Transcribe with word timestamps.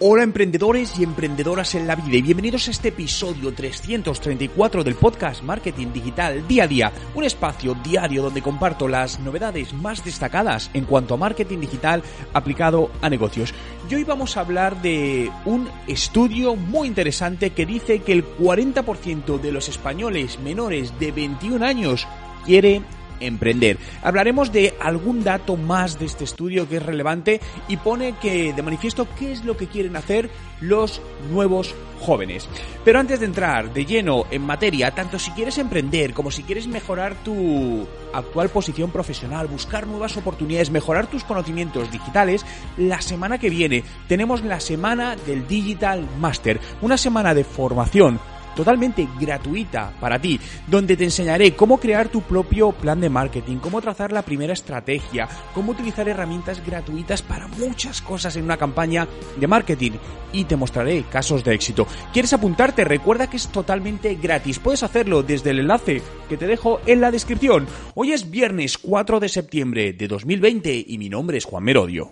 Hola 0.00 0.22
emprendedores 0.22 0.98
y 0.98 1.02
emprendedoras 1.02 1.74
en 1.74 1.86
la 1.86 1.96
vida 1.96 2.16
y 2.16 2.22
bienvenidos 2.22 2.68
a 2.68 2.70
este 2.70 2.88
episodio 2.88 3.52
334 3.52 4.84
del 4.84 4.94
podcast 4.94 5.42
Marketing 5.42 5.88
Digital 5.92 6.46
Día 6.46 6.64
a 6.64 6.66
Día, 6.68 6.92
un 7.14 7.24
espacio 7.24 7.74
diario 7.82 8.22
donde 8.22 8.42
comparto 8.42 8.86
las 8.86 9.18
novedades 9.20 9.72
más 9.72 10.04
destacadas 10.04 10.70
en 10.74 10.84
cuanto 10.84 11.14
a 11.14 11.16
marketing 11.16 11.58
digital 11.58 12.02
aplicado 12.32 12.90
a 13.02 13.10
negocios. 13.10 13.52
Y 13.90 13.94
hoy 13.96 14.04
vamos 14.04 14.36
a 14.36 14.40
hablar 14.40 14.80
de 14.82 15.30
un 15.44 15.68
estudio 15.86 16.54
muy 16.54 16.86
interesante 16.86 17.50
que 17.50 17.66
dice 17.66 18.00
que 18.02 18.12
el 18.12 18.24
40% 18.24 19.40
de 19.40 19.52
los 19.52 19.68
españoles 19.68 20.38
menores 20.38 20.98
de 21.00 21.12
21 21.12 21.64
años 21.64 22.06
quiere 22.44 22.82
emprender. 23.20 23.78
Hablaremos 24.02 24.52
de 24.52 24.74
algún 24.80 25.24
dato 25.24 25.56
más 25.56 25.98
de 25.98 26.06
este 26.06 26.24
estudio 26.24 26.68
que 26.68 26.76
es 26.76 26.82
relevante 26.82 27.40
y 27.68 27.76
pone 27.76 28.14
que 28.20 28.52
de 28.52 28.62
manifiesto 28.62 29.06
qué 29.18 29.32
es 29.32 29.44
lo 29.44 29.56
que 29.56 29.66
quieren 29.66 29.96
hacer 29.96 30.30
los 30.60 31.00
nuevos 31.30 31.74
jóvenes. 32.00 32.48
Pero 32.84 33.00
antes 33.00 33.20
de 33.20 33.26
entrar 33.26 33.72
de 33.72 33.84
lleno 33.84 34.24
en 34.30 34.42
materia, 34.42 34.92
tanto 34.92 35.18
si 35.18 35.30
quieres 35.32 35.58
emprender 35.58 36.14
como 36.14 36.30
si 36.30 36.42
quieres 36.42 36.66
mejorar 36.66 37.14
tu 37.24 37.86
actual 38.12 38.48
posición 38.48 38.90
profesional, 38.90 39.46
buscar 39.46 39.86
nuevas 39.86 40.16
oportunidades, 40.16 40.70
mejorar 40.70 41.08
tus 41.08 41.24
conocimientos 41.24 41.90
digitales, 41.90 42.46
la 42.76 43.00
semana 43.00 43.38
que 43.38 43.50
viene 43.50 43.84
tenemos 44.06 44.42
la 44.42 44.60
semana 44.60 45.16
del 45.16 45.46
Digital 45.46 46.06
Master, 46.18 46.60
una 46.80 46.96
semana 46.96 47.34
de 47.34 47.44
formación 47.44 48.20
totalmente 48.58 49.06
gratuita 49.20 49.92
para 50.00 50.18
ti, 50.18 50.40
donde 50.66 50.96
te 50.96 51.04
enseñaré 51.04 51.54
cómo 51.54 51.78
crear 51.78 52.08
tu 52.08 52.22
propio 52.22 52.72
plan 52.72 53.00
de 53.00 53.08
marketing, 53.08 53.58
cómo 53.58 53.80
trazar 53.80 54.10
la 54.10 54.22
primera 54.22 54.52
estrategia, 54.52 55.28
cómo 55.54 55.70
utilizar 55.70 56.08
herramientas 56.08 56.60
gratuitas 56.66 57.22
para 57.22 57.46
muchas 57.46 58.02
cosas 58.02 58.34
en 58.34 58.42
una 58.42 58.56
campaña 58.56 59.06
de 59.36 59.46
marketing 59.46 59.92
y 60.32 60.42
te 60.42 60.56
mostraré 60.56 61.04
casos 61.04 61.44
de 61.44 61.54
éxito. 61.54 61.86
¿Quieres 62.12 62.32
apuntarte? 62.32 62.82
Recuerda 62.82 63.30
que 63.30 63.36
es 63.36 63.46
totalmente 63.46 64.16
gratis. 64.16 64.58
Puedes 64.58 64.82
hacerlo 64.82 65.22
desde 65.22 65.50
el 65.50 65.60
enlace 65.60 66.02
que 66.28 66.36
te 66.36 66.48
dejo 66.48 66.80
en 66.84 67.00
la 67.00 67.12
descripción. 67.12 67.64
Hoy 67.94 68.10
es 68.10 68.28
viernes 68.28 68.76
4 68.76 69.20
de 69.20 69.28
septiembre 69.28 69.92
de 69.92 70.08
2020 70.08 70.84
y 70.84 70.98
mi 70.98 71.08
nombre 71.08 71.38
es 71.38 71.44
Juan 71.44 71.62
Merodio. 71.62 72.10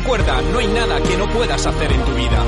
Recuerda, 0.00 0.42
no 0.50 0.58
hay 0.58 0.66
nada 0.66 1.00
que 1.00 1.16
no 1.16 1.30
puedas 1.32 1.64
hacer 1.64 1.92
en 1.92 2.04
tu 2.04 2.12
vida. 2.14 2.44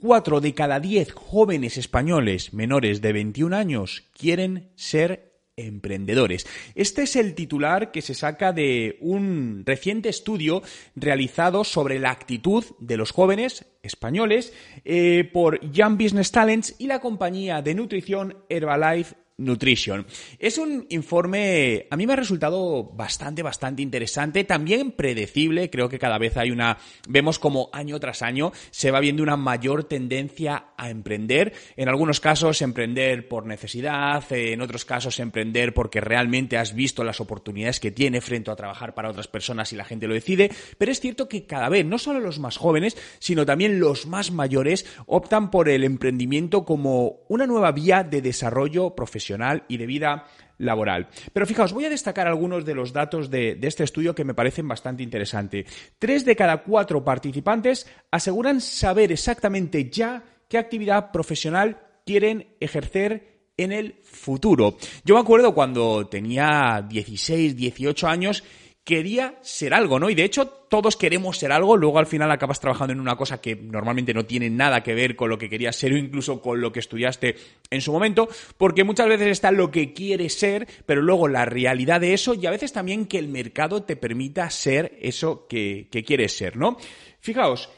Cuatro 0.00 0.40
de 0.40 0.54
cada 0.54 0.80
diez 0.80 1.12
jóvenes 1.12 1.76
españoles 1.76 2.54
menores 2.54 3.02
de 3.02 3.12
21 3.12 3.54
años 3.54 4.04
quieren 4.18 4.70
ser 4.74 5.34
emprendedores. 5.56 6.46
Este 6.74 7.02
es 7.02 7.16
el 7.16 7.34
titular 7.34 7.92
que 7.92 8.00
se 8.00 8.14
saca 8.14 8.54
de 8.54 8.96
un 9.02 9.64
reciente 9.66 10.08
estudio 10.08 10.62
realizado 10.96 11.62
sobre 11.62 11.98
la 11.98 12.10
actitud 12.10 12.64
de 12.78 12.96
los 12.96 13.10
jóvenes 13.10 13.66
españoles 13.82 14.54
eh, 14.86 15.28
por 15.30 15.60
Young 15.72 16.02
Business 16.02 16.32
Talents 16.32 16.74
y 16.78 16.86
la 16.86 17.00
compañía 17.00 17.60
de 17.60 17.74
nutrición 17.74 18.38
Herbalife 18.48 19.14
Nutrition. 19.38 20.04
Es 20.40 20.58
un 20.58 20.86
informe, 20.88 21.86
a 21.90 21.96
mí 21.96 22.08
me 22.08 22.14
ha 22.14 22.16
resultado 22.16 22.82
bastante, 22.82 23.44
bastante 23.44 23.82
interesante, 23.82 24.42
también 24.42 24.90
predecible, 24.90 25.70
creo 25.70 25.88
que 25.88 26.00
cada 26.00 26.18
vez 26.18 26.36
hay 26.36 26.50
una, 26.50 26.76
vemos 27.08 27.38
como 27.38 27.70
año 27.72 28.00
tras 28.00 28.22
año 28.22 28.50
se 28.72 28.90
va 28.90 28.98
viendo 28.98 29.22
una 29.22 29.36
mayor 29.36 29.84
tendencia 29.84 30.70
a 30.76 30.90
emprender, 30.90 31.52
en 31.76 31.88
algunos 31.88 32.18
casos 32.18 32.60
emprender 32.62 33.28
por 33.28 33.46
necesidad, 33.46 34.24
en 34.30 34.60
otros 34.60 34.84
casos 34.84 35.20
emprender 35.20 35.72
porque 35.72 36.00
realmente 36.00 36.58
has 36.58 36.74
visto 36.74 37.04
las 37.04 37.20
oportunidades 37.20 37.78
que 37.78 37.92
tiene 37.92 38.20
frente 38.20 38.50
a 38.50 38.56
trabajar 38.56 38.92
para 38.92 39.10
otras 39.10 39.28
personas 39.28 39.72
y 39.72 39.76
la 39.76 39.84
gente 39.84 40.08
lo 40.08 40.14
decide, 40.14 40.50
pero 40.78 40.90
es 40.90 40.98
cierto 40.98 41.28
que 41.28 41.46
cada 41.46 41.68
vez, 41.68 41.86
no 41.86 41.98
solo 41.98 42.18
los 42.18 42.40
más 42.40 42.56
jóvenes, 42.56 42.96
sino 43.20 43.46
también 43.46 43.78
los 43.78 44.04
más 44.04 44.32
mayores 44.32 44.84
optan 45.06 45.52
por 45.52 45.68
el 45.68 45.84
emprendimiento 45.84 46.64
como 46.64 47.20
una 47.28 47.46
nueva 47.46 47.70
vía 47.70 48.02
de 48.02 48.20
desarrollo 48.20 48.96
profesional 48.96 49.27
y 49.68 49.76
de 49.76 49.86
vida 49.86 50.26
laboral. 50.58 51.08
Pero 51.32 51.46
fijaos, 51.46 51.72
voy 51.72 51.84
a 51.84 51.90
destacar 51.90 52.26
algunos 52.26 52.64
de 52.64 52.74
los 52.74 52.92
datos 52.92 53.30
de, 53.30 53.54
de, 53.54 53.68
este 53.68 53.84
estudio 53.84 54.14
que 54.14 54.24
me 54.24 54.34
parecen 54.34 54.66
bastante 54.66 55.02
interesantes. 55.02 55.66
Tres 55.98 56.24
de 56.24 56.36
cada 56.36 56.62
cuatro 56.62 57.04
participantes 57.04 57.86
aseguran 58.10 58.60
saber 58.60 59.12
exactamente 59.12 59.90
ya 59.90 60.22
qué 60.48 60.58
actividad 60.58 61.12
profesional 61.12 61.78
quieren 62.04 62.56
ejercer 62.60 63.38
en 63.58 63.72
el 63.72 63.96
futuro. 64.02 64.78
Yo 65.04 65.14
me 65.14 65.20
acuerdo 65.20 65.52
cuando 65.52 66.06
tenía 66.06 66.84
16, 66.88 67.56
18 67.56 68.06
años 68.06 68.44
quería 68.88 69.34
ser 69.42 69.74
algo, 69.74 70.00
¿no? 70.00 70.08
Y 70.08 70.14
de 70.14 70.24
hecho 70.24 70.46
todos 70.46 70.96
queremos 70.96 71.36
ser 71.36 71.52
algo, 71.52 71.76
luego 71.76 71.98
al 71.98 72.06
final 72.06 72.30
acabas 72.30 72.58
trabajando 72.58 72.94
en 72.94 73.00
una 73.00 73.16
cosa 73.16 73.38
que 73.38 73.54
normalmente 73.54 74.14
no 74.14 74.24
tiene 74.24 74.48
nada 74.48 74.82
que 74.82 74.94
ver 74.94 75.14
con 75.14 75.28
lo 75.28 75.36
que 75.36 75.50
querías 75.50 75.76
ser 75.76 75.92
o 75.92 75.98
incluso 75.98 76.40
con 76.40 76.62
lo 76.62 76.72
que 76.72 76.80
estudiaste 76.80 77.36
en 77.68 77.82
su 77.82 77.92
momento, 77.92 78.30
porque 78.56 78.84
muchas 78.84 79.06
veces 79.06 79.28
está 79.28 79.52
lo 79.52 79.70
que 79.70 79.92
quieres 79.92 80.38
ser, 80.38 80.66
pero 80.86 81.02
luego 81.02 81.28
la 81.28 81.44
realidad 81.44 82.00
de 82.00 82.14
eso 82.14 82.32
y 82.32 82.46
a 82.46 82.50
veces 82.50 82.72
también 82.72 83.04
que 83.04 83.18
el 83.18 83.28
mercado 83.28 83.82
te 83.82 83.94
permita 83.94 84.48
ser 84.48 84.96
eso 85.02 85.46
que, 85.46 85.88
quieres 86.06 86.34
ser, 86.34 86.56
¿no? 86.56 86.78
Fijaos, 87.20 87.68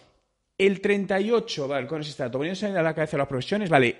el 0.56 0.81
38, 0.81 1.66
vale, 1.66 1.88
con 1.88 2.03
ese 2.03 2.22
dato, 2.22 2.38
poniéndose 2.38 2.66
a 2.66 2.82
la 2.82 2.94
cabeza 2.94 3.16
de 3.16 3.19
las 3.19 3.27
profesiones, 3.27 3.69
vale, 3.69 3.97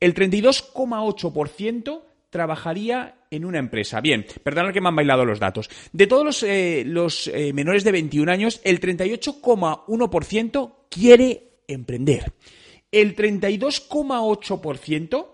el 0.00 0.12
32,8% 0.12 2.02
trabajaría 2.30 3.21
en 3.32 3.44
una 3.44 3.58
empresa. 3.58 4.00
Bien, 4.00 4.24
perdonad 4.44 4.72
que 4.72 4.80
me 4.80 4.88
han 4.88 4.96
bailado 4.96 5.24
los 5.24 5.40
datos. 5.40 5.68
De 5.92 6.06
todos 6.06 6.24
los, 6.24 6.44
eh, 6.44 6.84
los 6.86 7.26
eh, 7.28 7.52
menores 7.52 7.82
de 7.82 7.92
21 7.92 8.30
años, 8.30 8.60
el 8.62 8.80
38,1% 8.80 10.74
quiere 10.88 11.62
emprender. 11.66 12.32
El 12.92 13.16
32,8% 13.16 15.26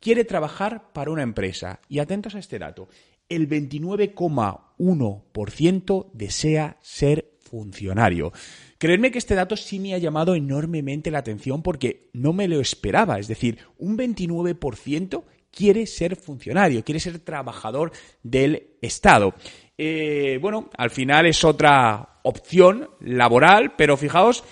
quiere 0.00 0.24
trabajar 0.24 0.92
para 0.92 1.12
una 1.12 1.22
empresa. 1.22 1.80
Y 1.88 2.00
atentos 2.00 2.34
a 2.34 2.40
este 2.40 2.58
dato, 2.58 2.88
el 3.28 3.48
29,1% 3.48 6.10
desea 6.12 6.78
ser 6.82 7.30
funcionario. 7.38 8.32
Creedme 8.78 9.12
que 9.12 9.18
este 9.18 9.36
dato 9.36 9.56
sí 9.56 9.78
me 9.78 9.94
ha 9.94 9.98
llamado 9.98 10.34
enormemente 10.34 11.12
la 11.12 11.18
atención 11.18 11.62
porque 11.62 12.10
no 12.12 12.32
me 12.32 12.48
lo 12.48 12.58
esperaba. 12.60 13.20
Es 13.20 13.28
decir, 13.28 13.58
un 13.78 13.96
29% 13.96 15.22
quiere 15.56 15.86
ser 15.86 16.16
funcionario, 16.16 16.84
quiere 16.84 17.00
ser 17.00 17.18
trabajador 17.20 17.90
del 18.22 18.76
Estado. 18.82 19.34
Eh, 19.78 20.38
bueno, 20.40 20.68
al 20.76 20.90
final 20.90 21.24
es 21.26 21.42
otra 21.44 22.20
opción 22.24 22.90
laboral, 23.00 23.74
pero 23.74 23.96
fijaos, 23.96 24.44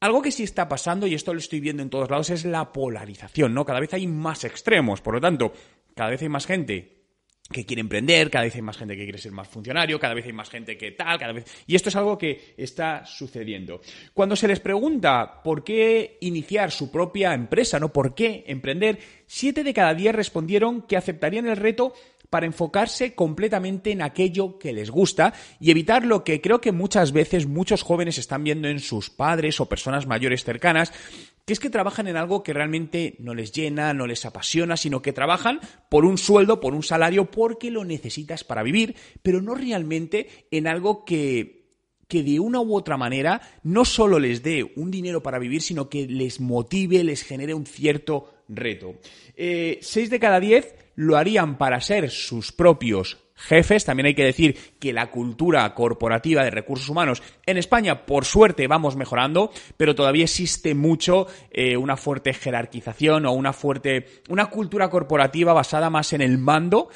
algo 0.00 0.20
que 0.20 0.32
sí 0.32 0.42
está 0.42 0.68
pasando, 0.68 1.06
y 1.06 1.14
esto 1.14 1.32
lo 1.32 1.38
estoy 1.38 1.60
viendo 1.60 1.82
en 1.82 1.90
todos 1.90 2.10
lados, 2.10 2.30
es 2.30 2.44
la 2.44 2.72
polarización, 2.72 3.54
¿no? 3.54 3.64
Cada 3.64 3.78
vez 3.78 3.94
hay 3.94 4.08
más 4.08 4.42
extremos, 4.42 5.00
por 5.00 5.14
lo 5.14 5.20
tanto, 5.20 5.52
cada 5.94 6.10
vez 6.10 6.22
hay 6.22 6.28
más 6.28 6.46
gente 6.46 7.01
que 7.50 7.66
quiere 7.66 7.80
emprender, 7.80 8.30
cada 8.30 8.44
vez 8.44 8.54
hay 8.54 8.62
más 8.62 8.78
gente 8.78 8.96
que 8.96 9.04
quiere 9.04 9.18
ser 9.18 9.32
más 9.32 9.48
funcionario, 9.48 9.98
cada 9.98 10.14
vez 10.14 10.26
hay 10.26 10.32
más 10.32 10.48
gente 10.48 10.76
que 10.76 10.92
tal, 10.92 11.18
cada 11.18 11.32
vez... 11.32 11.44
Y 11.66 11.74
esto 11.74 11.88
es 11.88 11.96
algo 11.96 12.16
que 12.16 12.54
está 12.56 13.04
sucediendo. 13.04 13.80
Cuando 14.14 14.36
se 14.36 14.48
les 14.48 14.60
pregunta 14.60 15.42
por 15.42 15.62
qué 15.62 16.18
iniciar 16.20 16.70
su 16.70 16.90
propia 16.90 17.34
empresa, 17.34 17.78
¿no? 17.78 17.92
¿Por 17.92 18.14
qué 18.14 18.44
emprender? 18.46 18.98
Siete 19.26 19.64
de 19.64 19.74
cada 19.74 19.94
diez 19.94 20.14
respondieron 20.14 20.82
que 20.82 20.96
aceptarían 20.96 21.46
el 21.46 21.56
reto 21.56 21.94
para 22.32 22.46
enfocarse 22.46 23.14
completamente 23.14 23.90
en 23.90 24.00
aquello 24.00 24.58
que 24.58 24.72
les 24.72 24.88
gusta 24.88 25.34
y 25.60 25.70
evitar 25.70 26.06
lo 26.06 26.24
que 26.24 26.40
creo 26.40 26.62
que 26.62 26.72
muchas 26.72 27.12
veces 27.12 27.46
muchos 27.46 27.82
jóvenes 27.82 28.16
están 28.16 28.42
viendo 28.42 28.68
en 28.68 28.80
sus 28.80 29.10
padres 29.10 29.60
o 29.60 29.68
personas 29.68 30.06
mayores 30.06 30.42
cercanas, 30.42 30.94
que 31.44 31.52
es 31.52 31.60
que 31.60 31.68
trabajan 31.68 32.06
en 32.06 32.16
algo 32.16 32.42
que 32.42 32.54
realmente 32.54 33.16
no 33.18 33.34
les 33.34 33.52
llena, 33.52 33.92
no 33.92 34.06
les 34.06 34.24
apasiona, 34.24 34.78
sino 34.78 35.02
que 35.02 35.12
trabajan 35.12 35.60
por 35.90 36.06
un 36.06 36.16
sueldo, 36.16 36.58
por 36.58 36.72
un 36.72 36.82
salario, 36.82 37.30
porque 37.30 37.70
lo 37.70 37.84
necesitas 37.84 38.44
para 38.44 38.62
vivir, 38.62 38.96
pero 39.20 39.42
no 39.42 39.54
realmente 39.54 40.46
en 40.50 40.68
algo 40.68 41.04
que 41.04 41.60
que 42.08 42.22
de 42.22 42.40
una 42.40 42.60
u 42.60 42.74
otra 42.76 42.98
manera 42.98 43.40
no 43.62 43.86
solo 43.86 44.18
les 44.18 44.42
dé 44.42 44.70
un 44.76 44.90
dinero 44.90 45.22
para 45.22 45.38
vivir, 45.38 45.62
sino 45.62 45.88
que 45.88 46.06
les 46.06 46.40
motive, 46.40 47.04
les 47.04 47.22
genere 47.22 47.54
un 47.54 47.64
cierto 47.64 48.34
reto. 48.48 48.96
Eh, 49.34 49.78
seis 49.80 50.10
de 50.10 50.20
cada 50.20 50.38
diez 50.38 50.74
lo 50.94 51.16
harían 51.16 51.58
para 51.58 51.80
ser 51.80 52.10
sus 52.10 52.52
propios 52.52 53.18
jefes. 53.34 53.84
También 53.84 54.06
hay 54.06 54.14
que 54.14 54.24
decir 54.24 54.56
que 54.78 54.92
la 54.92 55.10
cultura 55.10 55.74
corporativa 55.74 56.44
de 56.44 56.50
recursos 56.50 56.88
humanos 56.88 57.22
en 57.46 57.56
España, 57.58 58.06
por 58.06 58.24
suerte, 58.24 58.66
vamos 58.66 58.96
mejorando, 58.96 59.50
pero 59.76 59.94
todavía 59.94 60.24
existe 60.24 60.74
mucho 60.74 61.26
eh, 61.50 61.76
una 61.76 61.96
fuerte 61.96 62.32
jerarquización 62.32 63.26
o 63.26 63.32
una 63.32 63.52
fuerte, 63.52 64.22
una 64.28 64.46
cultura 64.46 64.88
corporativa 64.90 65.52
basada 65.52 65.90
más 65.90 66.12
en 66.12 66.20
el 66.20 66.38
mando 66.38 66.88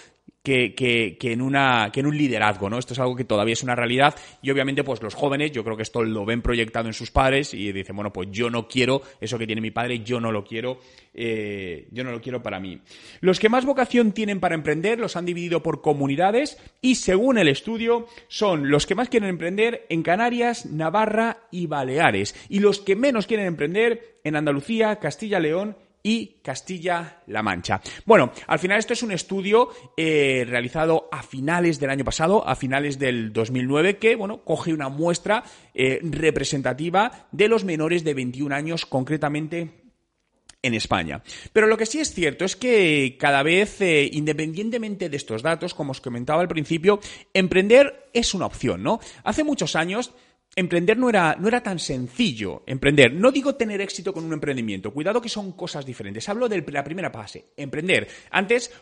que, 0.47 1.33
en 1.33 1.43
una, 1.43 1.91
que 1.93 2.01
en 2.01 2.07
un 2.07 2.17
liderazgo, 2.17 2.71
¿no? 2.71 2.79
Esto 2.79 2.93
es 2.93 3.01
algo 3.01 3.17
que 3.17 3.25
todavía 3.25 3.55
es 3.55 3.65
una 3.65 3.75
realidad 3.75 4.15
y 4.41 4.51
obviamente 4.53 4.85
pues 4.85 5.03
los 5.03 5.15
jóvenes, 5.15 5.51
yo 5.51 5.65
creo 5.65 5.77
que 5.77 5.83
esto 5.83 6.05
lo 6.05 6.25
ven 6.25 6.41
proyectado 6.41 6.87
en 6.87 6.95
sus 6.95 7.11
padres 7.11 7.53
y 7.53 7.73
dicen, 7.73 7.97
bueno, 7.97 8.13
pues 8.13 8.29
yo 8.31 8.49
no 8.49 8.69
quiero 8.69 9.03
eso 9.21 9.39
que 9.39 9.47
tiene 9.47 9.61
mi 9.61 9.73
padre, 9.73 10.05
yo 10.05 10.21
no 10.21 10.31
lo 10.31 10.45
quiero, 10.45 10.79
eh, 11.15 11.89
yo 11.91 12.05
no 12.05 12.13
lo 12.13 12.21
quiero 12.21 12.45
para 12.45 12.61
mí. 12.61 12.81
Los 13.21 13.41
que 13.41 13.49
más 13.49 13.65
vocación 13.65 14.13
tienen 14.13 14.39
para 14.39 14.55
emprender 14.55 15.01
los 15.01 15.17
han 15.17 15.27
dividido 15.27 15.65
por 15.65 15.83
comunidades 15.83 16.59
y 16.81 16.95
según 16.95 17.39
el 17.39 17.49
estudio 17.49 18.07
son 18.29 18.71
los 18.71 18.87
que 18.87 18.95
más 18.95 19.09
quieren 19.09 19.29
emprender 19.29 19.85
en 19.89 20.05
Canarias, 20.05 20.67
Navarra 20.67 21.39
y 21.51 21.67
Baleares 21.67 22.37
y 22.49 22.61
los 22.61 22.79
que 22.79 22.95
menos 22.95 23.27
quieren 23.27 23.47
emprender 23.47 24.21
en 24.23 24.37
Andalucía, 24.37 24.97
Castilla, 24.97 25.41
León 25.41 25.77
y 26.07 26.37
Castilla-La 26.41 27.43
Mancha. 27.43 27.81
Bueno, 28.05 28.31
al 28.47 28.61
final 28.61 28.79
esto 28.79 28.93
es 28.93 29.03
un 29.03 29.11
estudio 29.11 29.71
eh, 29.97 30.45
realizado 30.47 31.09
a 31.11 31.25
finales 31.25 31.81
del 31.81 31.91
año 31.91 32.05
pasado, 32.05 32.47
a 32.47 32.55
finales 32.55 33.01
del 33.01 33.33
2009, 33.33 33.97
que, 33.97 34.15
bueno, 34.15 34.45
coge 34.45 34.73
una 34.73 34.89
muestra 34.89 35.43
eh, 35.75 35.99
representativa 36.05 37.27
de 37.33 37.49
los 37.49 37.65
menores 37.65 38.05
de 38.05 38.15
21 38.15 38.55
años, 38.55 38.87
concretamente 38.87 39.87
en 40.63 40.75
España. 40.75 41.25
Pero 41.53 41.67
lo 41.67 41.77
que 41.77 41.87
sí 41.87 41.99
es 41.99 42.15
cierto 42.15 42.45
es 42.45 42.55
que 42.55 43.17
cada 43.19 43.43
vez, 43.43 43.81
eh, 43.81 44.09
independientemente 44.13 45.09
de 45.09 45.17
estos 45.17 45.43
datos, 45.43 45.75
como 45.75 45.91
os 45.91 46.01
comentaba 46.01 46.41
al 46.41 46.47
principio, 46.47 47.01
emprender 47.35 48.11
es 48.13 48.33
una 48.33 48.47
opción, 48.47 48.85
¿no? 48.85 49.01
Hace 49.25 49.43
muchos 49.43 49.75
años 49.75 50.13
emprender 50.57 50.97
no 50.97 51.09
era, 51.09 51.37
no 51.39 51.47
era 51.47 51.63
tan 51.63 51.79
sencillo. 51.79 52.65
Emprender. 52.67 53.13
No 53.13 53.31
digo 53.31 53.55
tener 53.55 53.81
éxito 53.81 54.13
con 54.13 54.25
un 54.25 54.33
emprendimiento. 54.33 54.93
Cuidado 54.93 55.21
que 55.21 55.29
son 55.29 55.53
cosas 55.53 55.85
diferentes. 55.87 56.29
Hablo 56.29 56.49
de 56.49 56.65
la 56.73 56.83
primera 56.83 57.11
fase. 57.11 57.53
Emprender. 57.57 58.09
Antes 58.31 58.73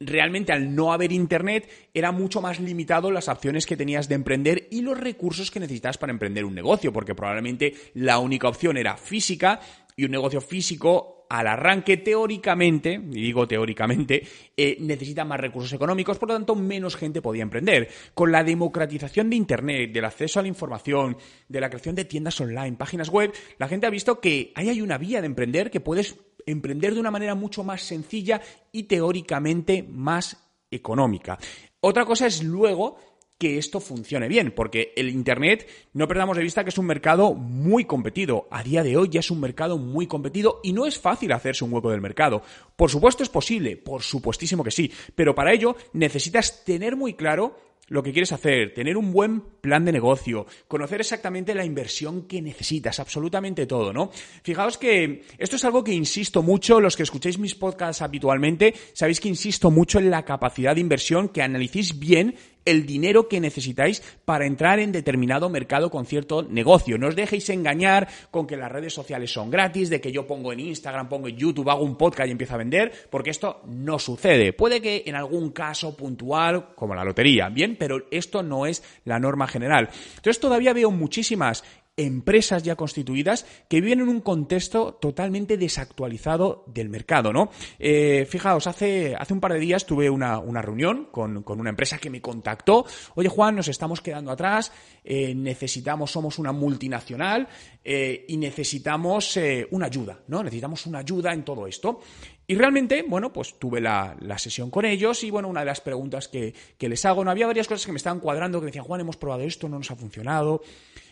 realmente 0.00 0.52
al 0.52 0.74
no 0.74 0.92
haber 0.92 1.12
internet 1.12 1.68
era 1.92 2.10
mucho 2.10 2.40
más 2.40 2.58
limitado 2.58 3.10
las 3.10 3.28
opciones 3.28 3.66
que 3.66 3.76
tenías 3.76 4.08
de 4.08 4.14
emprender 4.14 4.66
y 4.70 4.80
los 4.80 4.98
recursos 4.98 5.50
que 5.50 5.60
necesitas 5.60 5.98
para 5.98 6.12
emprender 6.12 6.44
un 6.44 6.54
negocio, 6.54 6.92
porque 6.92 7.14
probablemente 7.14 7.74
la 7.94 8.18
única 8.18 8.48
opción 8.48 8.78
era 8.78 8.96
física 8.96 9.60
y 9.96 10.06
un 10.06 10.10
negocio 10.10 10.40
físico 10.40 11.19
al 11.30 11.46
arranque 11.46 11.96
teóricamente, 11.96 12.92
y 12.94 13.22
digo 13.22 13.46
teóricamente, 13.46 14.26
eh, 14.56 14.76
necesita 14.80 15.24
más 15.24 15.38
recursos 15.38 15.72
económicos, 15.72 16.18
por 16.18 16.28
lo 16.28 16.34
tanto 16.34 16.56
menos 16.56 16.96
gente 16.96 17.22
podía 17.22 17.44
emprender. 17.44 17.88
Con 18.14 18.32
la 18.32 18.42
democratización 18.42 19.30
de 19.30 19.36
Internet, 19.36 19.92
del 19.92 20.04
acceso 20.04 20.40
a 20.40 20.42
la 20.42 20.48
información, 20.48 21.16
de 21.48 21.60
la 21.60 21.70
creación 21.70 21.94
de 21.94 22.04
tiendas 22.04 22.40
online, 22.40 22.76
páginas 22.76 23.08
web, 23.10 23.32
la 23.58 23.68
gente 23.68 23.86
ha 23.86 23.90
visto 23.90 24.20
que 24.20 24.52
ahí 24.56 24.68
hay 24.68 24.82
una 24.82 24.98
vía 24.98 25.20
de 25.20 25.26
emprender 25.28 25.70
que 25.70 25.78
puedes 25.78 26.18
emprender 26.46 26.94
de 26.94 27.00
una 27.00 27.12
manera 27.12 27.36
mucho 27.36 27.62
más 27.62 27.82
sencilla 27.82 28.40
y 28.72 28.84
teóricamente 28.84 29.84
más 29.84 30.36
económica. 30.68 31.38
Otra 31.80 32.04
cosa 32.04 32.26
es 32.26 32.42
luego 32.42 32.98
que 33.40 33.56
esto 33.56 33.80
funcione 33.80 34.28
bien, 34.28 34.52
porque 34.54 34.92
el 34.96 35.08
Internet, 35.08 35.66
no 35.94 36.06
perdamos 36.06 36.36
de 36.36 36.42
vista 36.42 36.62
que 36.62 36.68
es 36.68 36.76
un 36.76 36.84
mercado 36.84 37.32
muy 37.32 37.86
competido. 37.86 38.46
A 38.50 38.62
día 38.62 38.82
de 38.82 38.98
hoy 38.98 39.08
ya 39.08 39.20
es 39.20 39.30
un 39.30 39.40
mercado 39.40 39.78
muy 39.78 40.06
competido 40.06 40.60
y 40.62 40.74
no 40.74 40.84
es 40.86 40.98
fácil 40.98 41.32
hacerse 41.32 41.64
un 41.64 41.72
hueco 41.72 41.90
del 41.90 42.02
mercado. 42.02 42.42
Por 42.76 42.90
supuesto 42.90 43.22
es 43.22 43.30
posible, 43.30 43.78
por 43.78 44.02
supuestísimo 44.02 44.62
que 44.62 44.70
sí, 44.70 44.92
pero 45.14 45.34
para 45.34 45.54
ello 45.54 45.74
necesitas 45.94 46.66
tener 46.66 46.96
muy 46.96 47.14
claro 47.14 47.56
lo 47.90 48.02
que 48.02 48.12
quieres 48.12 48.32
hacer, 48.32 48.72
tener 48.72 48.96
un 48.96 49.12
buen 49.12 49.40
plan 49.40 49.84
de 49.84 49.92
negocio, 49.92 50.46
conocer 50.68 51.00
exactamente 51.00 51.54
la 51.54 51.64
inversión 51.64 52.28
que 52.28 52.40
necesitas, 52.40 53.00
absolutamente 53.00 53.66
todo, 53.66 53.92
¿no? 53.92 54.10
Fijaos 54.44 54.78
que 54.78 55.24
esto 55.38 55.56
es 55.56 55.64
algo 55.64 55.82
que 55.82 55.92
insisto 55.92 56.42
mucho, 56.42 56.80
los 56.80 56.96
que 56.96 57.02
escucháis 57.02 57.38
mis 57.38 57.56
podcasts 57.56 58.00
habitualmente, 58.00 58.74
sabéis 58.92 59.18
que 59.18 59.28
insisto 59.28 59.72
mucho 59.72 59.98
en 59.98 60.10
la 60.10 60.24
capacidad 60.24 60.74
de 60.74 60.80
inversión, 60.80 61.30
que 61.30 61.42
analicéis 61.42 61.98
bien 61.98 62.36
el 62.70 62.86
dinero 62.86 63.28
que 63.28 63.40
necesitáis 63.40 64.02
para 64.24 64.46
entrar 64.46 64.78
en 64.78 64.92
determinado 64.92 65.48
mercado 65.48 65.90
con 65.90 66.06
cierto 66.06 66.42
negocio. 66.42 66.98
No 66.98 67.08
os 67.08 67.16
dejéis 67.16 67.48
engañar 67.50 68.08
con 68.30 68.46
que 68.46 68.56
las 68.56 68.70
redes 68.70 68.94
sociales 68.94 69.32
son 69.32 69.50
gratis, 69.50 69.90
de 69.90 70.00
que 70.00 70.12
yo 70.12 70.26
pongo 70.26 70.52
en 70.52 70.60
Instagram, 70.60 71.08
pongo 71.08 71.28
en 71.28 71.36
YouTube, 71.36 71.70
hago 71.70 71.84
un 71.84 71.96
podcast 71.96 72.28
y 72.28 72.32
empiezo 72.32 72.54
a 72.54 72.58
vender, 72.58 72.92
porque 73.10 73.30
esto 73.30 73.62
no 73.66 73.98
sucede. 73.98 74.52
Puede 74.52 74.80
que 74.80 75.02
en 75.06 75.14
algún 75.14 75.50
caso 75.50 75.96
puntual, 75.96 76.74
como 76.74 76.94
la 76.94 77.04
lotería, 77.04 77.48
bien, 77.48 77.76
pero 77.78 78.06
esto 78.10 78.42
no 78.42 78.66
es 78.66 78.82
la 79.04 79.18
norma 79.18 79.46
general. 79.46 79.88
Entonces 80.16 80.40
todavía 80.40 80.72
veo 80.72 80.90
muchísimas 80.90 81.64
empresas 81.96 82.62
ya 82.62 82.76
constituidas 82.76 83.46
que 83.68 83.80
viven 83.80 84.00
en 84.00 84.08
un 84.08 84.20
contexto 84.20 84.94
totalmente 84.94 85.56
desactualizado 85.56 86.64
del 86.66 86.88
mercado, 86.88 87.32
¿no? 87.32 87.50
Eh, 87.78 88.26
fijaos, 88.28 88.66
hace, 88.66 89.14
hace 89.16 89.34
un 89.34 89.40
par 89.40 89.52
de 89.52 89.58
días 89.58 89.84
tuve 89.84 90.08
una, 90.08 90.40
reunión 90.62 91.08
con, 91.10 91.44
una 91.46 91.70
empresa 91.70 91.98
que 91.98 92.10
me 92.10 92.20
contactó. 92.20 92.86
Oye, 93.14 93.28
Juan, 93.28 93.56
nos 93.56 93.68
estamos 93.68 94.00
quedando 94.00 94.30
atrás, 94.30 94.72
eh, 95.04 95.34
necesitamos, 95.34 96.10
somos 96.10 96.38
una 96.38 96.52
multinacional 96.52 97.48
eh, 97.84 98.24
y 98.28 98.36
necesitamos 98.36 99.38
una 99.70 99.86
ayuda, 99.86 100.20
¿no? 100.28 100.42
Necesitamos 100.42 100.86
una 100.86 101.00
ayuda 101.00 101.32
en 101.32 101.44
todo 101.44 101.66
esto. 101.66 102.00
Y 102.46 102.56
realmente, 102.56 103.04
bueno, 103.06 103.32
pues 103.32 103.60
tuve 103.60 103.80
la, 103.80 104.16
sesión 104.36 104.70
con 104.70 104.84
ellos 104.84 105.22
y, 105.22 105.30
bueno, 105.30 105.48
una 105.48 105.60
de 105.60 105.66
las 105.66 105.80
preguntas 105.80 106.26
que, 106.26 106.52
que 106.76 106.88
les 106.88 107.04
hago, 107.04 107.24
no 107.24 107.30
había 107.30 107.46
varias 107.46 107.68
cosas 107.68 107.86
que 107.86 107.92
me 107.92 107.98
estaban 107.98 108.18
cuadrando, 108.18 108.58
que 108.58 108.64
me 108.64 108.70
decían, 108.70 108.86
Juan, 108.86 109.02
hemos 109.02 109.16
probado 109.16 109.42
esto, 109.42 109.68
no 109.68 109.78
nos 109.78 109.90
ha 109.92 109.96
funcionado. 109.96 110.60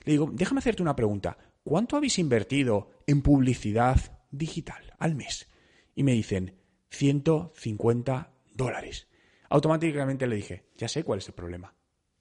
Le 0.09 0.13
digo, 0.13 0.31
déjame 0.33 0.61
hacerte 0.61 0.81
una 0.81 0.97
pregunta. 0.97 1.37
¿Cuánto 1.63 1.95
habéis 1.95 2.19
invertido 2.19 2.93
en 3.07 3.21
publicidad 3.21 4.01
digital 4.31 4.95
al 4.99 5.15
mes? 5.15 5.51
Y 5.95 6.03
me 6.03 6.13
dicen, 6.13 6.55
150 6.89 8.33
dólares. 8.55 9.07
Automáticamente 9.51 10.27
le 10.27 10.37
dije, 10.37 10.65
ya 10.79 10.89
sé 10.89 11.05
cuál 11.05 11.19
es 11.19 11.29
el 11.29 11.35
problema. 11.35 11.75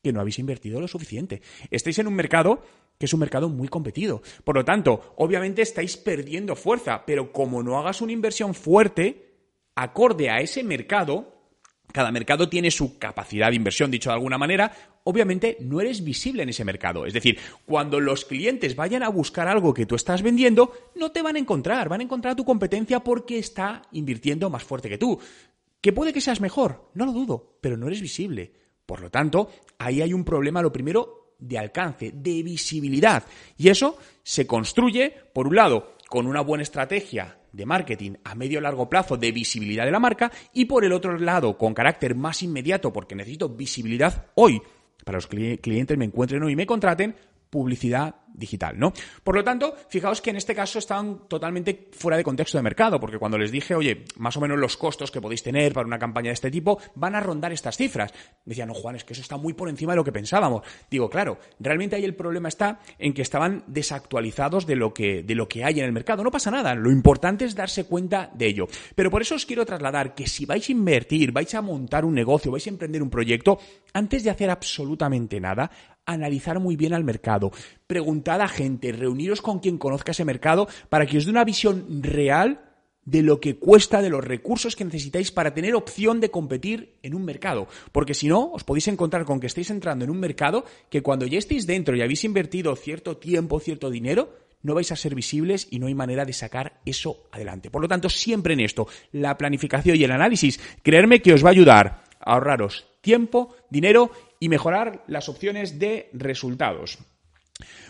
Que 0.04 0.12
no 0.12 0.20
habéis 0.20 0.38
invertido 0.38 0.82
lo 0.82 0.90
suficiente. 0.90 1.42
Estáis 1.72 1.98
en 2.00 2.08
un 2.08 2.16
mercado 2.16 2.62
que 3.00 3.06
es 3.06 3.14
un 3.14 3.22
mercado 3.22 3.48
muy 3.48 3.70
competido. 3.70 4.22
Por 4.44 4.56
lo 4.56 4.66
tanto, 4.66 5.14
obviamente 5.16 5.62
estáis 5.62 5.96
perdiendo 5.96 6.58
fuerza, 6.58 7.06
pero 7.06 7.32
como 7.32 7.64
no 7.64 7.80
hagas 7.80 8.02
una 8.02 8.12
inversión 8.12 8.54
fuerte, 8.54 9.34
acorde 9.76 10.30
a 10.30 10.42
ese 10.42 10.62
mercado, 10.62 11.37
cada 11.92 12.12
mercado 12.12 12.50
tiene 12.50 12.70
su 12.72 12.98
capacidad 12.98 13.50
de 13.50 13.56
inversión, 13.56 13.90
dicho 13.90 14.10
de 14.10 14.16
alguna 14.16 14.38
manera, 14.38 14.72
obviamente 15.04 15.58
no 15.62 15.80
eres 15.82 16.04
visible 16.04 16.44
en 16.44 16.50
ese 16.50 16.66
mercado. 16.66 17.06
Es 17.06 17.14
decir, 17.14 17.40
cuando 17.66 18.00
los 18.00 18.26
clientes 18.26 18.76
vayan 18.76 19.04
a 19.04 19.10
buscar 19.10 19.48
algo 19.48 19.74
que 19.74 19.86
tú 19.86 19.96
estás 19.96 20.22
vendiendo, 20.22 20.74
no 20.96 21.12
te 21.12 21.22
van 21.22 21.38
a 21.38 21.40
encontrar, 21.40 21.90
van 21.90 22.02
a 22.02 22.04
encontrar 22.04 22.34
a 22.34 22.36
tu 22.36 22.46
competencia 22.46 23.00
porque 23.00 23.40
está 23.40 23.82
invirtiendo 23.94 24.50
más 24.50 24.64
fuerte 24.64 24.90
que 24.90 24.98
tú. 24.98 25.20
¿Que 25.82 25.94
puede 25.94 26.12
que 26.12 26.22
seas 26.22 26.42
mejor? 26.42 26.90
No 26.94 27.06
lo 27.06 27.14
dudo, 27.14 27.58
pero 27.62 27.78
no 27.78 27.88
eres 27.88 28.02
visible. 28.02 28.52
Por 28.86 29.02
lo 29.02 29.10
tanto, 29.10 29.50
ahí 29.80 30.02
hay 30.02 30.14
un 30.14 30.24
problema, 30.24 30.62
lo 30.62 30.72
primero, 30.72 31.34
de 31.40 31.58
alcance, 31.58 32.12
de 32.14 32.44
visibilidad. 32.44 33.24
Y 33.58 33.70
eso 33.70 33.98
se 34.24 34.48
construye, 34.48 35.14
por 35.34 35.48
un 35.48 35.56
lado, 35.56 35.96
con 36.10 36.26
una 36.26 36.42
buena 36.42 36.64
estrategia 36.64 37.38
de 37.58 37.66
marketing 37.66 38.14
a 38.24 38.36
medio 38.36 38.62
largo 38.62 38.88
plazo 38.88 39.18
de 39.18 39.32
visibilidad 39.32 39.84
de 39.84 39.92
la 39.92 40.00
marca 40.00 40.32
y 40.54 40.66
por 40.66 40.86
el 40.86 40.94
otro 40.94 41.18
lado 41.18 41.58
con 41.58 41.74
carácter 41.74 42.16
más 42.16 42.44
inmediato 42.44 42.94
porque 42.94 43.16
necesito 43.16 43.50
visibilidad 43.50 44.28
hoy 44.36 44.62
para 45.04 45.18
los 45.18 45.28
clientes 45.28 45.98
me 45.98 46.06
encuentren 46.06 46.44
hoy 46.44 46.54
y 46.54 46.56
me 46.56 46.68
contraten 46.68 47.16
publicidad 47.50 48.16
digital, 48.38 48.78
¿no? 48.78 48.94
Por 49.24 49.36
lo 49.36 49.44
tanto, 49.44 49.76
fijaos 49.90 50.22
que 50.22 50.30
en 50.30 50.36
este 50.36 50.54
caso 50.54 50.80
estaban 50.80 51.28
totalmente 51.28 51.90
fuera 51.92 52.18
de 52.18 52.24
contexto 52.24 52.58
de 52.58 52.62
mercado, 52.62 53.00
porque 53.00 53.18
cuando 53.18 53.38
les 53.38 53.52
dije, 53.52 53.74
oye, 53.76 54.06
más 54.18 54.38
o 54.38 54.42
menos 54.42 54.60
los 54.60 54.78
costos 54.78 55.12
que 55.12 55.20
podéis 55.20 55.44
tener 55.44 55.74
para 55.74 55.88
una 55.88 55.98
campaña 55.98 56.30
de 56.30 56.36
este 56.36 56.52
tipo 56.52 56.80
van 56.96 57.16
a 57.16 57.20
rondar 57.20 57.52
estas 57.52 57.78
cifras. 57.78 58.14
Decían, 58.46 58.68
no, 58.68 58.76
Juan, 58.76 58.96
es 58.96 59.04
que 59.04 59.14
eso 59.14 59.22
está 59.22 59.38
muy 59.38 59.54
por 59.54 59.70
encima 59.70 59.94
de 59.94 59.98
lo 59.98 60.04
que 60.04 60.12
pensábamos. 60.12 60.62
Digo, 60.90 61.10
claro, 61.10 61.40
realmente 61.60 61.96
ahí 61.96 62.06
el 62.06 62.16
problema 62.16 62.48
está 62.48 62.80
en 63.00 63.14
que 63.14 63.24
estaban 63.24 63.64
desactualizados 63.68 64.68
de 64.68 64.76
lo 64.76 64.94
que, 64.94 65.24
de 65.24 65.36
lo 65.36 65.48
que 65.48 65.64
hay 65.64 65.80
en 65.80 65.86
el 65.86 65.92
mercado. 65.92 66.24
No 66.24 66.32
pasa 66.32 66.52
nada, 66.52 66.76
lo 66.76 66.92
importante 66.92 67.46
es 67.46 67.56
darse 67.56 67.86
cuenta 67.86 68.30
de 68.36 68.48
ello. 68.48 68.68
Pero 68.96 69.10
por 69.10 69.22
eso 69.22 69.36
os 69.36 69.46
quiero 69.46 69.66
trasladar 69.66 70.14
que 70.14 70.28
si 70.28 70.46
vais 70.46 70.70
a 70.70 70.72
invertir, 70.72 71.32
vais 71.32 71.54
a 71.56 71.62
montar 71.62 72.06
un 72.06 72.14
negocio, 72.14 72.52
vais 72.52 72.68
a 72.68 72.70
emprender 72.70 73.02
un 73.02 73.10
proyecto, 73.10 73.60
antes 73.94 74.24
de 74.24 74.30
hacer 74.30 74.50
absolutamente 74.50 75.40
nada, 75.40 75.72
analizar 76.08 76.60
muy 76.60 76.76
bien 76.76 76.94
al 76.94 77.04
mercado, 77.04 77.52
preguntad 77.86 78.42
a 78.42 78.48
gente, 78.48 78.92
reuniros 78.92 79.42
con 79.42 79.60
quien 79.60 79.78
conozca 79.78 80.12
ese 80.12 80.26
mercado 80.26 80.68
para 80.90 81.06
que 81.06 81.18
os 81.18 81.26
dé 81.26 81.32
una 81.32 81.44
visión 81.44 82.02
real 82.02 82.64
de 83.08 83.22
lo 83.22 83.40
que 83.40 83.58
cuesta, 83.58 84.02
de 84.02 84.10
los 84.10 84.24
recursos 84.24 84.76
que 84.76 84.84
necesitáis 84.84 85.32
para 85.32 85.54
tener 85.54 85.76
opción 85.76 86.20
de 86.20 86.30
competir 86.30 86.98
en 87.04 87.16
un 87.16 87.24
mercado. 87.24 87.68
Porque 87.94 88.14
si 88.14 88.28
no, 88.28 88.52
os 88.52 88.66
podéis 88.66 88.90
encontrar 88.90 89.24
con 89.24 89.40
que 89.40 89.48
estáis 89.48 89.70
entrando 89.70 90.04
en 90.04 90.12
un 90.12 90.20
mercado 90.20 90.66
que 90.90 91.02
cuando 91.02 91.26
ya 91.26 91.38
estéis 91.38 91.66
dentro 91.66 91.96
y 91.96 92.02
habéis 92.02 92.26
invertido 92.26 92.76
cierto 92.76 93.16
tiempo, 93.16 93.62
cierto 93.62 93.90
dinero, 93.90 94.36
no 94.62 94.76
vais 94.76 94.92
a 94.92 94.98
ser 94.98 95.16
visibles 95.16 95.70
y 95.72 95.80
no 95.80 95.88
hay 95.88 95.96
manera 95.96 96.26
de 96.26 96.34
sacar 96.34 96.82
eso 96.86 97.30
adelante. 97.32 97.70
Por 97.70 97.82
lo 97.82 97.88
tanto, 97.88 98.10
siempre 98.10 98.54
en 98.54 98.60
esto, 98.60 98.88
la 99.14 99.38
planificación 99.38 99.96
y 99.96 100.04
el 100.04 100.12
análisis, 100.12 100.60
creerme 100.84 101.22
que 101.22 101.34
os 101.34 101.46
va 101.46 101.50
a 101.50 101.52
ayudar 101.52 102.04
a 102.20 102.34
ahorraros 102.34 102.88
tiempo, 103.00 103.56
dinero 103.70 104.12
y 104.40 104.50
mejorar 104.50 105.04
las 105.08 105.30
opciones 105.30 105.80
de 105.80 106.10
resultados. 106.14 107.00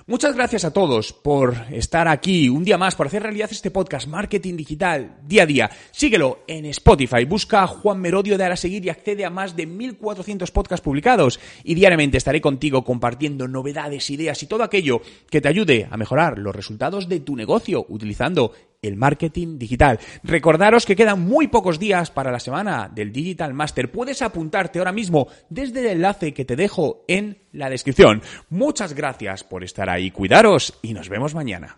Muchas 0.06 0.36
gracias 0.38 0.64
a 0.64 0.72
todos 0.72 1.12
por 1.12 1.54
estar 1.70 2.08
aquí 2.08 2.48
un 2.48 2.64
día 2.64 2.78
más, 2.78 2.96
por 2.96 3.08
hacer 3.08 3.24
realidad 3.24 3.50
este 3.52 3.72
podcast 3.72 4.08
Marketing 4.08 4.56
Digital 4.56 5.18
día 5.26 5.44
a 5.44 5.46
día. 5.46 5.70
Síguelo 5.92 6.40
en 6.48 6.66
Spotify, 6.68 7.26
busca 7.26 7.64
a 7.64 7.68
Juan 7.68 8.00
Merodio 8.00 8.38
de 8.38 8.46
a 8.46 8.56
seguir 8.56 8.86
y 8.86 8.90
accede 8.90 9.26
a 9.26 9.30
más 9.30 9.58
de 9.58 9.66
1400 9.66 10.50
podcasts 10.52 10.84
publicados. 10.84 11.42
Y 11.66 11.76
diariamente 11.76 12.16
estaré 12.16 12.40
contigo 12.40 12.86
compartiendo 12.86 13.50
novedades, 13.50 14.10
ideas 14.10 14.42
y 14.42 14.46
todo 14.48 14.64
aquello 14.64 15.02
que 15.30 15.42
te 15.42 15.50
ayude 15.50 15.90
a 15.92 15.98
mejorar 15.98 16.38
los 16.38 16.56
resultados 16.56 17.10
de 17.10 17.20
tu 17.20 17.36
negocio 17.36 17.86
utilizando 17.90 18.54
el 18.82 18.96
marketing 18.96 19.58
digital. 19.58 20.00
Recordaros 20.24 20.86
que 20.86 20.96
quedan 20.96 21.22
muy 21.22 21.48
pocos 21.48 21.80
días 21.80 22.12
para 22.12 22.32
la 22.32 22.40
semana 22.40 22.90
del 22.94 23.12
Digital 23.12 23.54
Master. 23.54 23.92
Puedes 23.92 24.22
apuntarte 24.22 24.80
ahora 24.80 24.92
mismo 24.92 25.28
desde 25.50 25.82
el 25.82 25.88
enlace 25.88 26.34
que 26.34 26.46
te 26.46 26.56
dejo 26.56 27.04
en 27.08 27.40
la 27.52 27.70
descripción. 27.70 28.22
Muchas 28.50 28.94
gracias 28.94 29.44
por 29.44 29.64
estar 29.64 29.90
ahí. 29.90 30.12
Cuidaros 30.12 30.80
y 30.82 30.94
nos 30.94 31.10
vemos 31.10 31.34
mañana. 31.36 31.78